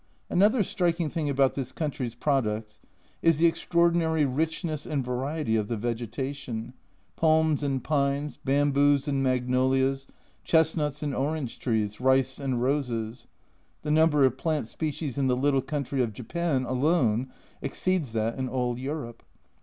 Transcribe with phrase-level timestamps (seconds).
[0.31, 2.81] Another striking thing about this country's pro ducts
[3.21, 6.73] is the extraordinary richness and variety of the vegetation,
[7.15, 10.07] palms and pines, bamboos and mag nolias,
[10.43, 13.27] chestnuts and orange trees, rice and roses;
[13.83, 17.31] the number of plant species in the little country of Japan alone
[17.61, 19.21] exceeds that in all Europe.